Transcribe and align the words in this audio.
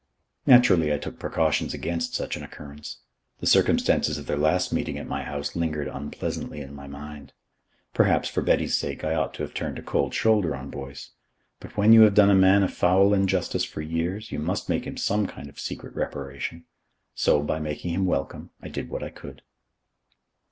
Naturally 0.47 0.91
I 0.91 0.97
took 0.97 1.19
precautions 1.19 1.75
against 1.75 2.15
such 2.15 2.35
an 2.35 2.41
occurrence. 2.41 3.01
The 3.39 3.45
circumstances 3.45 4.17
of 4.17 4.25
their 4.25 4.35
last 4.35 4.73
meeting 4.73 4.97
at 4.97 5.05
my 5.07 5.21
house 5.21 5.55
lingered 5.55 5.87
unpleasantly 5.87 6.59
in 6.59 6.73
my 6.73 6.87
mind. 6.87 7.33
Perhaps, 7.93 8.27
for 8.27 8.41
Betty's 8.41 8.75
sake, 8.75 9.03
I 9.03 9.13
ought 9.13 9.35
to 9.35 9.43
have 9.43 9.53
turned 9.53 9.77
a 9.77 9.83
cold 9.83 10.15
shoulder 10.15 10.55
on 10.55 10.71
Boyce. 10.71 11.11
But 11.59 11.77
when 11.77 11.93
you 11.93 12.01
have 12.01 12.15
done 12.15 12.31
a 12.31 12.33
man 12.33 12.63
a 12.63 12.67
foul 12.67 13.13
injustice 13.13 13.63
for 13.63 13.83
years, 13.83 14.31
you 14.31 14.39
must 14.39 14.69
make 14.69 14.87
him 14.87 14.97
some 14.97 15.27
kind 15.27 15.47
of 15.47 15.59
secret 15.59 15.93
reparation. 15.95 16.65
So, 17.13 17.43
by 17.43 17.59
making 17.59 17.93
him 17.93 18.07
welcome, 18.07 18.49
I 18.59 18.69
did 18.69 18.89
what 18.89 19.03
I 19.03 19.11
could. 19.11 19.43